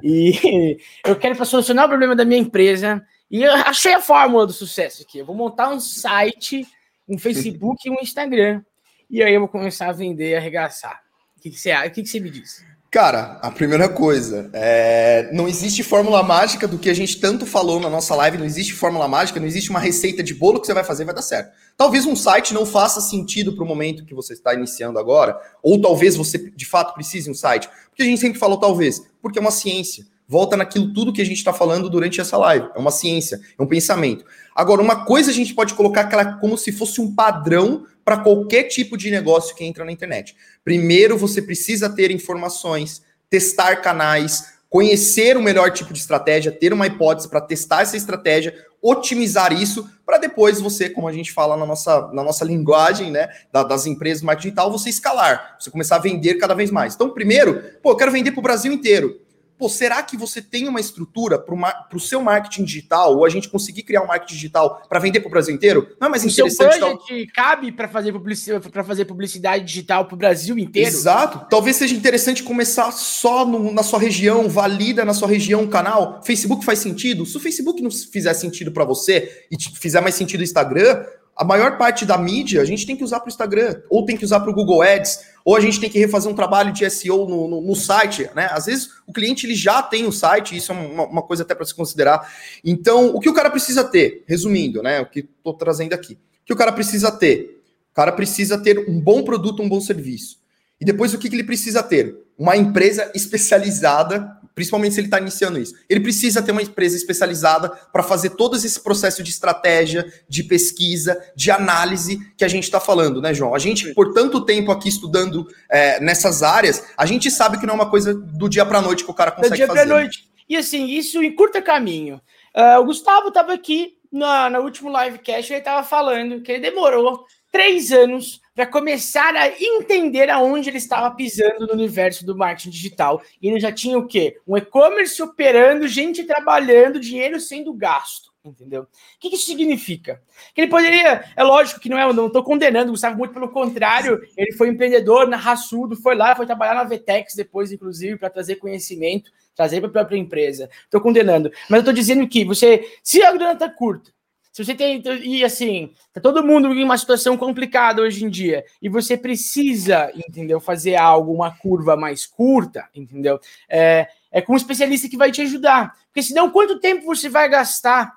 [0.00, 3.04] E eu quero para solucionar o problema da minha empresa.
[3.28, 5.18] E eu achei a fórmula do sucesso aqui.
[5.18, 6.64] Eu vou montar um site,
[7.08, 8.62] um Facebook e um Instagram.
[9.10, 11.02] E aí eu vou começar a vender e arregaçar.
[11.36, 12.64] O que, que você, o que, que você me diz?
[12.90, 15.30] Cara, a primeira coisa, é...
[15.32, 18.74] não existe fórmula mágica do que a gente tanto falou na nossa live, não existe
[18.74, 21.22] fórmula mágica, não existe uma receita de bolo que você vai fazer e vai dar
[21.22, 21.52] certo.
[21.76, 25.80] Talvez um site não faça sentido para o momento que você está iniciando agora, ou
[25.80, 27.68] talvez você de fato precise um site.
[27.90, 30.04] Porque a gente sempre falou talvez, porque é uma ciência.
[30.26, 32.70] Volta naquilo tudo que a gente está falando durante essa live.
[32.74, 34.24] É uma ciência, é um pensamento.
[34.52, 38.96] Agora, uma coisa a gente pode colocar como se fosse um padrão para qualquer tipo
[38.96, 40.34] de negócio que entra na internet.
[40.64, 46.88] Primeiro, você precisa ter informações, testar canais, conhecer o melhor tipo de estratégia, ter uma
[46.88, 51.64] hipótese para testar essa estratégia, otimizar isso, para depois você, como a gente fala na
[51.64, 56.00] nossa, na nossa linguagem, né, das empresas do marketing digital, você escalar, você começar a
[56.00, 56.96] vender cada vez mais.
[56.96, 59.20] Então, primeiro, pô, eu quero vender para o Brasil inteiro
[59.60, 61.54] pô, será que você tem uma estrutura para
[61.94, 65.28] o seu marketing digital, ou a gente conseguir criar um marketing digital para vender para
[65.28, 65.86] o Brasil inteiro?
[66.00, 66.78] Não é mais o interessante.
[66.78, 67.44] Seu budget tal...
[67.44, 70.88] cabe para fazer, publicidade, fazer publicidade digital para o Brasil inteiro?
[70.88, 71.46] Exato.
[71.50, 76.22] Talvez seja interessante começar só no, na sua região, valida na sua região o canal.
[76.24, 77.26] Facebook faz sentido?
[77.26, 81.04] Se o Facebook não fizer sentido para você e fizer mais sentido o Instagram,
[81.40, 84.14] a maior parte da mídia a gente tem que usar para o Instagram, ou tem
[84.14, 86.88] que usar para o Google Ads, ou a gente tem que refazer um trabalho de
[86.90, 88.50] SEO no, no, no, site, né?
[88.52, 91.54] Às vezes o cliente ele já tem o site, isso é uma, uma coisa até
[91.54, 92.30] para se considerar.
[92.62, 95.00] Então, o que o cara precisa ter, resumindo, né?
[95.00, 97.62] O que estou trazendo aqui, o que o cara precisa ter?
[97.90, 100.36] O cara precisa ter um bom produto, um bom serviço.
[100.78, 102.18] E depois o que, que ele precisa ter?
[102.36, 105.74] Uma empresa especializada principalmente se ele está iniciando isso.
[105.88, 111.18] Ele precisa ter uma empresa especializada para fazer todo esse processo de estratégia, de pesquisa,
[111.34, 113.54] de análise que a gente está falando, né, João?
[113.54, 117.72] A gente, por tanto tempo aqui estudando é, nessas áreas, a gente sabe que não
[117.72, 119.86] é uma coisa do dia para noite que o cara consegue do dia fazer.
[119.86, 120.28] Pra noite.
[120.46, 122.20] E assim, isso em curto caminho.
[122.54, 127.24] Uh, o Gustavo estava aqui na, na último livecast, ele estava falando que ele demorou
[127.50, 133.22] três anos para começar a entender aonde ele estava pisando no universo do marketing digital.
[133.40, 134.36] E ele já tinha o quê?
[134.46, 138.30] Um e-commerce operando, gente trabalhando, dinheiro sendo gasto.
[138.42, 138.82] Entendeu?
[138.82, 138.86] O
[139.18, 140.22] que, que isso significa?
[140.54, 143.50] Que ele poderia, é lógico que não é, não estou condenando o Gustavo, muito pelo
[143.50, 148.30] contrário, ele foi empreendedor na Raçudo, foi lá, foi trabalhar na Vetex depois, inclusive, para
[148.30, 150.70] trazer conhecimento, trazer para a própria empresa.
[150.84, 154.10] Estou condenando, mas eu estou dizendo que você, se a grana está curta,
[154.52, 155.02] se você tem.
[155.22, 158.64] E assim, tá todo mundo em uma situação complicada hoje em dia.
[158.82, 160.60] E você precisa, entendeu?
[160.60, 163.38] Fazer algo, uma curva mais curta, entendeu?
[163.68, 165.94] É, é com um especialista que vai te ajudar.
[166.06, 168.12] Porque senão, quanto tempo você vai gastar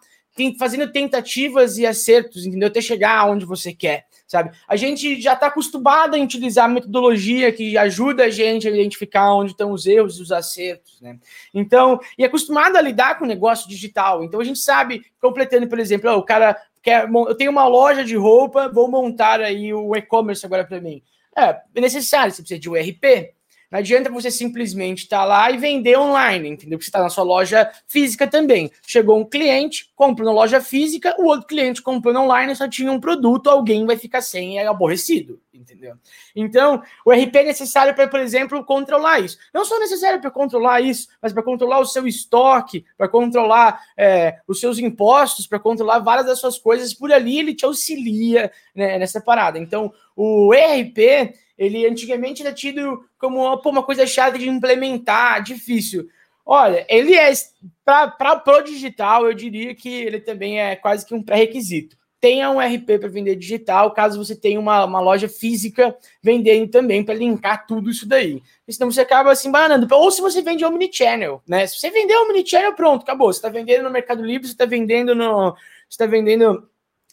[0.57, 2.67] fazendo tentativas e acertos, entendeu?
[2.67, 4.51] Até chegar onde você quer sabe?
[4.67, 9.51] A gente já está acostumado a utilizar metodologia que ajuda a gente a identificar onde
[9.51, 11.19] estão os erros e os acertos, né?
[11.53, 14.23] Então, e acostumado a lidar com o negócio digital.
[14.23, 18.03] Então, a gente sabe, completando, por exemplo, oh, o cara quer, eu tenho uma loja
[18.03, 21.03] de roupa, vou montar aí o e-commerce agora para mim.
[21.37, 23.33] É, é necessário, você precisa de um RP,
[23.73, 26.77] Não adianta você simplesmente estar tá lá e vender online, entendeu?
[26.77, 28.69] Porque você está na sua loja física também.
[28.85, 32.99] Chegou um cliente, comprou na loja física, o outro cliente comprou online, só tinha um
[32.99, 35.95] produto, alguém vai ficar sem e é aborrecido, entendeu?
[36.35, 39.39] Então, o RP é necessário para, por exemplo, controlar isso.
[39.51, 44.37] Não só necessário para controlar isso, mas para controlar o seu estoque, para controlar é,
[44.47, 48.99] os seus impostos, para controlar várias das suas coisas por ali, ele te auxilia né,
[48.99, 49.57] nessa parada.
[49.57, 51.33] Então, o ERP
[51.63, 56.09] ele antigamente era tido como pô, uma coisa chata de implementar, difícil.
[56.45, 57.31] Olha, ele é
[57.85, 61.97] para o digital, eu diria que ele também é quase que um pré-requisito.
[62.19, 67.03] Tenha um RP para vender digital, caso você tenha uma, uma loja física vendendo também
[67.03, 68.41] para linkar tudo isso daí.
[68.69, 69.93] Senão você acaba se embanando.
[69.93, 71.67] Ou se você vende omnichannel, né?
[71.67, 73.31] Se você vender omnichannel, pronto, acabou.
[73.31, 75.51] Você está vendendo no Mercado Livre, você está vendendo no.
[75.51, 75.57] Você
[75.89, 76.65] está vendendo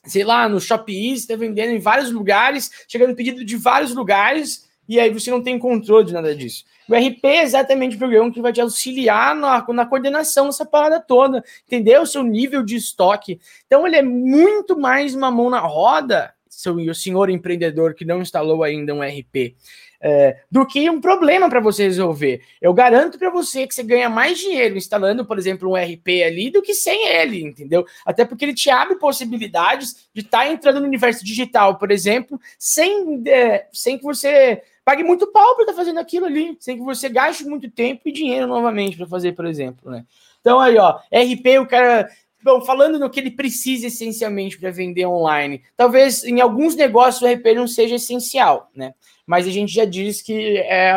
[0.04, 4.98] sei lá, no Shopee, está vendendo em vários lugares, chegando pedido de vários lugares, e
[4.98, 6.64] aí você não tem controle de nada disso.
[6.88, 10.98] O RP é exatamente o programa que vai te auxiliar na, na coordenação dessa parada
[10.98, 12.02] toda, entendeu?
[12.02, 13.40] O seu nível de estoque.
[13.66, 18.62] Então, ele é muito mais uma mão na roda, seu senhor empreendedor que não instalou
[18.64, 19.54] ainda um RP
[20.00, 22.40] é, do que um problema para você resolver.
[22.60, 26.50] Eu garanto para você que você ganha mais dinheiro instalando, por exemplo, um RP ali
[26.50, 27.84] do que sem ele, entendeu?
[28.04, 32.40] Até porque ele te abre possibilidades de estar tá entrando no universo digital, por exemplo,
[32.58, 36.78] sem, é, sem que você pague muito pau para estar tá fazendo aquilo ali, sem
[36.78, 40.04] que você gaste muito tempo e dinheiro novamente para fazer, por exemplo, né?
[40.40, 42.08] Então aí, ó, RP, o cara
[42.42, 47.32] Bom, falando no que ele precisa essencialmente para vender online, talvez em alguns negócios o
[47.32, 48.94] RP não seja essencial, né?
[49.30, 50.92] mas a gente já diz que é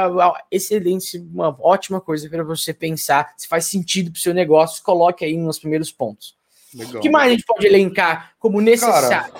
[0.50, 5.24] excelente, uma ótima coisa para você pensar se faz sentido para o seu negócio, coloque
[5.24, 6.36] aí nos primeiros pontos.
[6.74, 6.96] Legal.
[6.96, 9.08] O que mais a gente pode elencar como necessário?
[9.08, 9.34] Cara,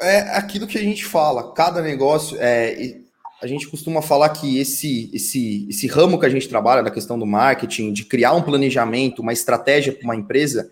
[0.00, 3.00] é aquilo que a gente fala, cada negócio é.
[3.42, 7.18] A gente costuma falar que esse, esse, esse ramo que a gente trabalha, da questão
[7.18, 10.70] do marketing, de criar um planejamento, uma estratégia para uma empresa,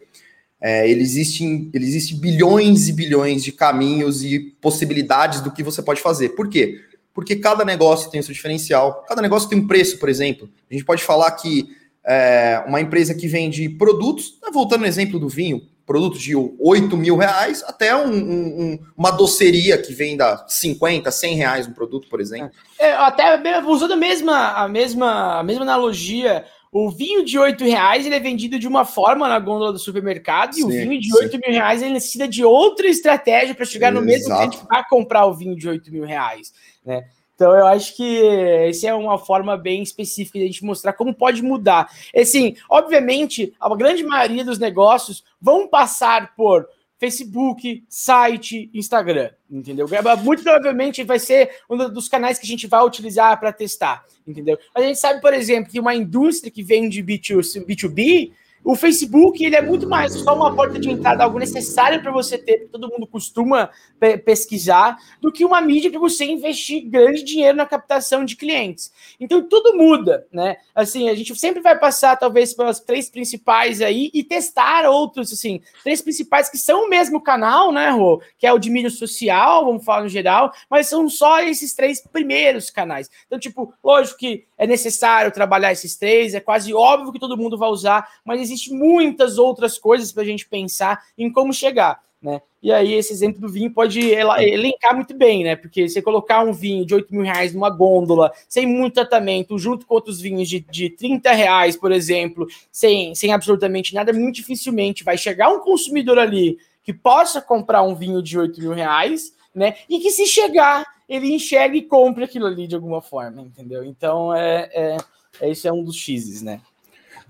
[0.61, 5.83] é, ele, existe, ele existe bilhões e bilhões de caminhos e possibilidades do que você
[5.83, 6.31] pode fazer.
[6.31, 6.81] Por quê?
[7.19, 10.49] porque cada negócio tem o seu diferencial, cada negócio tem um preço, por exemplo.
[10.71, 11.69] A gente pode falar que
[12.07, 16.97] é, uma empresa que vende produtos, né, voltando no exemplo do vinho, produtos de 8
[16.97, 22.21] mil reais até um, um, uma doceria que venda 50, 100 reais um produto, por
[22.21, 22.53] exemplo.
[22.79, 28.05] É, até usando a mesma, a mesma, a mesma analogia, o vinho de 8 reais
[28.05, 31.15] ele é vendido de uma forma na gôndola do supermercado sim, e o vinho de
[31.15, 31.41] 8 sim.
[31.45, 34.07] mil reais ele necessita de outra estratégia para chegar no Exato.
[34.07, 36.53] mesmo cliente para comprar o vinho de 8 mil reais.
[36.85, 37.05] Né?
[37.35, 38.27] Então eu acho que
[38.69, 41.89] essa é uma forma bem específica de a gente mostrar como pode mudar.
[42.15, 49.87] Assim, obviamente, a grande maioria dos negócios vão passar por Facebook, site, Instagram, entendeu?
[50.23, 54.59] Muito provavelmente vai ser um dos canais que a gente vai utilizar para testar, entendeu?
[54.75, 58.33] A gente sabe, por exemplo, que uma indústria que vende B2B
[58.69, 62.37] o Facebook ele é muito mais só uma porta de entrada, algo necessário para você
[62.37, 67.23] ter, que todo mundo costuma pe pesquisar, do que uma mídia para você investir grande
[67.23, 68.93] dinheiro na captação de clientes.
[69.19, 70.59] Então tudo muda, né?
[70.75, 75.63] Assim, a gente sempre vai passar talvez pelas três principais aí e testar outros, assim,
[75.83, 78.21] três principais que são o mesmo canal, né, Rô?
[78.37, 82.07] Que é o de mídia social, vamos falar no geral, mas são só esses três
[82.07, 83.09] primeiros canais.
[83.27, 87.57] Então, tipo, lógico que é necessário trabalhar esses três, é quase óbvio que todo mundo
[87.57, 92.03] vai usar, mas existe muitas outras coisas para a gente pensar em como chegar.
[92.21, 92.43] Né?
[92.61, 95.55] E aí, esse exemplo do vinho pode elencar muito bem, né?
[95.55, 99.87] Porque você colocar um vinho de 8 mil reais numa gôndola, sem muito tratamento, junto
[99.87, 105.05] com outros vinhos de, de 30 reais, por exemplo, sem, sem absolutamente nada, muito dificilmente
[105.05, 109.77] vai chegar um consumidor ali que possa comprar um vinho de 8 mil reais, né?
[109.89, 113.83] E que se chegar, ele enxerga e compre aquilo ali de alguma forma, entendeu?
[113.83, 114.97] Então, é, é,
[115.41, 116.61] é esse é um dos X's, né?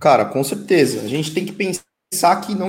[0.00, 1.00] Cara, com certeza.
[1.02, 2.68] A gente tem que pensar que não,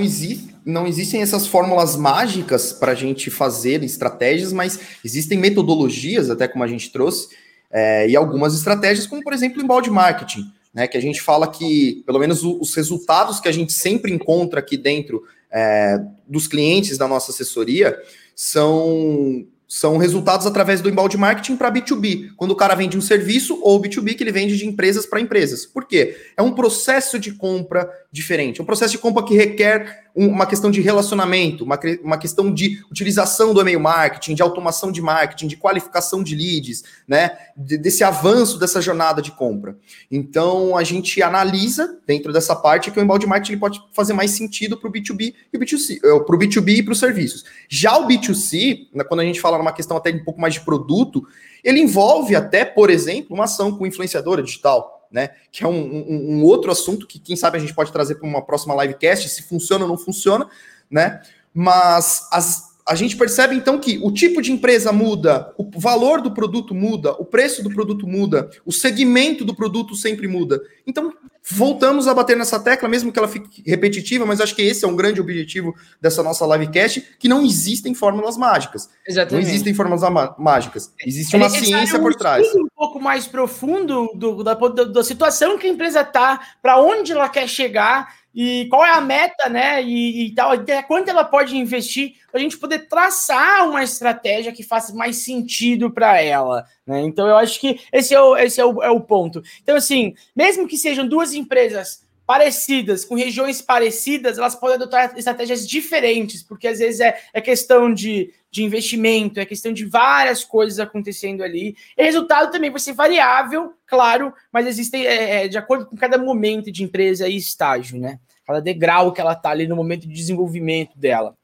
[0.66, 6.64] não existem essas fórmulas mágicas para a gente fazer estratégias, mas existem metodologias, até como
[6.64, 7.30] a gente trouxe,
[7.72, 10.88] é, e algumas estratégias, como por exemplo o embalde marketing, né?
[10.88, 14.78] Que a gente fala que, pelo menos, os resultados que a gente sempre encontra aqui
[14.78, 17.98] dentro é, dos clientes da nossa assessoria
[18.36, 23.62] são são resultados através do embalde marketing para B2B, quando o cara vende um serviço
[23.62, 25.64] ou B2B que ele vende de empresas para empresas.
[25.64, 26.18] Por quê?
[26.36, 30.72] É um processo de compra diferente, é um processo de compra que requer uma questão
[30.72, 35.56] de relacionamento, uma, uma questão de utilização do e-mail marketing, de automação de marketing, de
[35.56, 37.38] qualificação de leads, né?
[37.56, 39.78] De, desse avanço dessa jornada de compra.
[40.10, 44.76] Então a gente analisa dentro dessa parte que o embalde marketing pode fazer mais sentido
[44.76, 47.46] para o B2B e o B2C, para o B2B e para os serviços.
[47.70, 50.62] Já o B2C, né, quando a gente fala numa questão até um pouco mais de
[50.62, 51.28] produto,
[51.64, 55.32] ele envolve até, por exemplo, uma ação com influenciadora digital né?
[55.52, 58.28] Que é um, um, um, outro assunto que, quem sabe, a gente pode trazer para
[58.28, 60.48] uma próxima livecast, se funciona ou não funciona,
[60.90, 61.22] né?
[61.54, 66.34] Mas as, a gente percebe então que o tipo de empresa muda, o valor do
[66.34, 70.60] produto muda, o preço do produto muda, o segmento do produto sempre muda.
[70.88, 71.14] Então,
[71.52, 74.88] voltamos a bater nessa tecla, mesmo que ela fique repetitiva, mas acho que esse é
[74.88, 78.90] um grande objetivo dessa nossa livecast, que não existem fórmulas mágicas.
[79.08, 79.44] Exatamente.
[79.44, 80.94] Não existem fórmulas mágicas.
[81.06, 82.48] Existe uma ciência por trás.
[82.56, 87.28] Um pouco mais profundo do, da, da situação que a empresa está, para onde ela
[87.30, 89.84] quer chegar e qual é a meta, né?
[89.84, 94.52] E, e tal, até quanto ela pode investir para a gente poder traçar uma estratégia
[94.52, 96.66] que faça mais sentido para ela.
[96.86, 97.02] Né?
[97.02, 99.42] Então, eu acho que esse, é o, esse é, o, é o ponto.
[99.64, 105.68] Então, assim, mesmo que sejam duas empresas parecidas, com regiões parecidas, elas podem adotar estratégias
[105.68, 110.80] diferentes, porque às vezes é, é questão de, de investimento, é questão de várias coisas
[110.80, 111.76] acontecendo ali.
[111.98, 116.20] E resultado também vai ser variável, claro, mas existem é, é, de acordo com cada
[116.20, 118.20] momento de empresa e estágio, né?
[118.46, 121.36] Cada degrau que ela está ali no momento de desenvolvimento dela.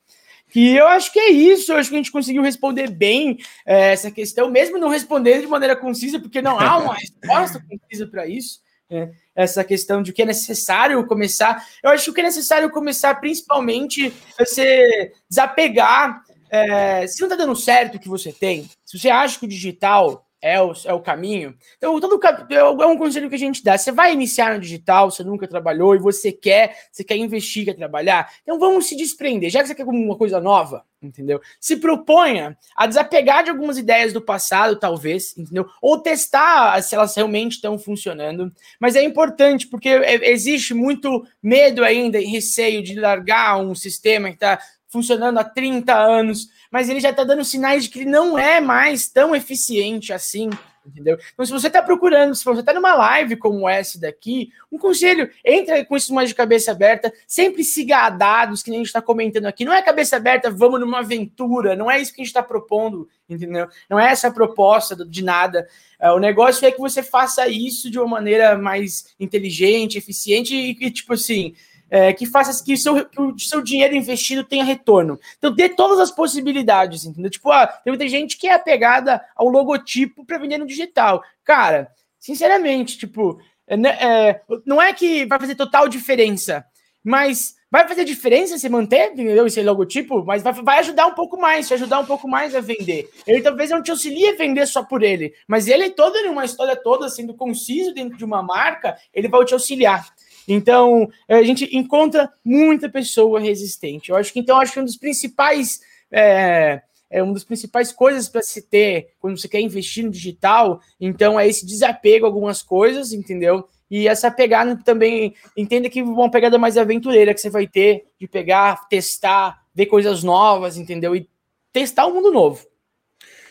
[0.56, 3.92] E eu acho que é isso, eu acho que a gente conseguiu responder bem é,
[3.92, 8.28] essa questão, mesmo não respondendo de maneira concisa, porque não há uma resposta concisa para
[8.28, 8.64] isso.
[8.90, 11.66] É, essa questão de que é necessário começar.
[11.84, 16.24] Eu acho que é necessário começar principalmente você desapegar.
[16.50, 19.50] É, se não está dando certo o que você tem, se você acha que o
[19.50, 21.58] digital é o, é o caminho.
[21.76, 23.76] Então, todo é, é um conselho que a gente dá.
[23.76, 27.74] Você vai iniciar no digital, você nunca trabalhou e você quer, você quer investir, quer
[27.74, 28.32] trabalhar.
[28.44, 29.50] Então, vamos se desprender.
[29.50, 31.42] Já que você quer uma coisa nova, entendeu?
[31.60, 35.66] Se proponha a desapegar de algumas ideias do passado, talvez, entendeu?
[35.82, 38.54] Ou testar se elas realmente estão funcionando.
[38.80, 44.28] Mas é importante, porque é, existe muito medo ainda e receio de largar um sistema
[44.30, 48.10] que está funcionando há 30 anos mas ele já está dando sinais de que ele
[48.10, 50.50] não é mais tão eficiente assim,
[50.86, 51.18] entendeu?
[51.34, 55.32] Então, se você está procurando, se você está numa live como essa daqui, um conselho,
[55.46, 58.88] entra com isso mais de cabeça aberta, sempre siga a dados, que nem a gente
[58.88, 59.64] está comentando aqui.
[59.64, 63.08] Não é cabeça aberta, vamos numa aventura, não é isso que a gente está propondo,
[63.30, 63.70] entendeu?
[63.90, 65.70] Não é essa a proposta de nada.
[65.98, 70.72] É, o negócio é que você faça isso de uma maneira mais inteligente, eficiente e,
[70.72, 71.56] e tipo assim
[71.90, 75.20] é, que faça que o, seu, que o seu dinheiro investido tenha retorno.
[75.38, 77.30] Então, dê todas as possibilidades, entendeu?
[77.30, 81.24] Tipo, ah, tem muita gente que é apegada ao logotipo para vender no digital.
[81.44, 86.66] Cara, sinceramente, tipo, é, né, é, não é que vai fazer total diferença,
[87.04, 89.46] mas vai fazer diferença se manter, entendeu?
[89.46, 92.62] Esse logotipo, mas vai, vai ajudar um pouco mais, te ajudar um pouco mais a
[92.62, 93.10] vender.
[93.28, 96.76] Ele talvez não te auxilie a vender só por ele, mas ele todo uma história
[96.76, 100.08] toda sendo conciso dentro de uma marca, ele vai te auxiliar.
[100.48, 104.10] Então, a gente encontra muita pessoa resistente.
[104.10, 105.80] Eu acho que então acho que um dos principais
[106.12, 110.80] é, é uma das principais coisas para se ter quando você quer investir no digital,
[111.00, 113.68] então é esse desapego a algumas coisas, entendeu?
[113.90, 118.28] E essa pegada também, entenda que uma pegada mais aventureira que você vai ter de
[118.28, 121.16] pegar, testar, ver coisas novas, entendeu?
[121.16, 121.30] E
[121.72, 122.66] testar o um mundo novo.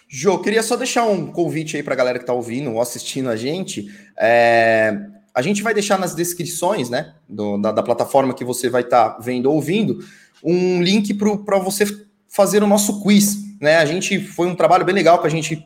[0.09, 3.30] Jô, queria só deixar um convite aí para a galera que está ouvindo ou assistindo
[3.30, 3.87] a gente.
[4.18, 4.94] É,
[5.35, 9.11] a gente vai deixar nas descrições, né, do, da, da, plataforma que você vai estar
[9.11, 9.99] tá vendo ou ouvindo,
[10.42, 11.85] um link para você
[12.29, 13.77] fazer o nosso quiz, né?
[13.77, 15.64] A gente foi um trabalho bem legal que a gente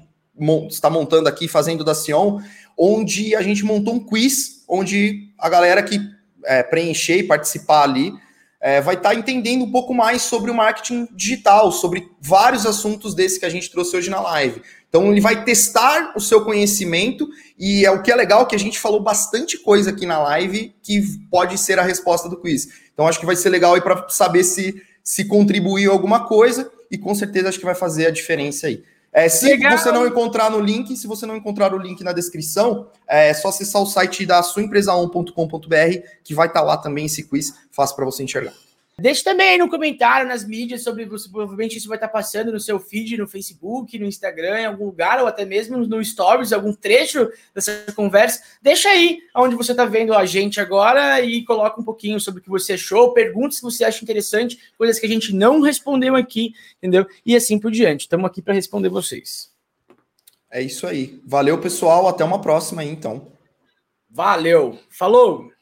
[0.68, 2.40] está montando aqui, fazendo da Sion,
[2.78, 5.98] onde a gente montou um quiz, onde a galera que
[6.44, 8.12] é, preencher e participar ali
[8.60, 13.14] é, vai estar tá entendendo um pouco mais sobre o marketing digital, sobre vários assuntos
[13.14, 14.62] desses que a gente trouxe hoje na live.
[14.88, 18.58] Então ele vai testar o seu conhecimento e é o que é legal que a
[18.58, 22.68] gente falou bastante coisa aqui na live que pode ser a resposta do quiz.
[22.92, 26.98] Então acho que vai ser legal aí para saber se se contribuiu alguma coisa e
[26.98, 28.82] com certeza acho que vai fazer a diferença aí.
[29.18, 29.76] É, se legal.
[29.76, 33.48] você não encontrar no link, se você não encontrar o link na descrição, é só
[33.48, 38.04] acessar o site da suaempresa1.com.br que vai estar tá lá também esse quiz, fácil para
[38.04, 38.52] você enxergar.
[39.00, 41.28] Deixe também aí no comentário, nas mídias, sobre você.
[41.28, 45.20] Provavelmente isso vai estar passando no seu feed, no Facebook, no Instagram, em algum lugar,
[45.20, 48.42] ou até mesmo no Stories, algum trecho dessa conversa.
[48.60, 52.42] Deixa aí onde você está vendo a gente agora e coloca um pouquinho sobre o
[52.42, 56.52] que você achou, perguntas que você acha interessante, coisas que a gente não respondeu aqui,
[56.78, 57.06] entendeu?
[57.24, 58.00] E assim por diante.
[58.00, 59.52] Estamos aqui para responder vocês.
[60.50, 61.20] É isso aí.
[61.24, 62.08] Valeu, pessoal.
[62.08, 63.30] Até uma próxima aí, então.
[64.10, 64.76] Valeu.
[64.90, 65.52] Falou!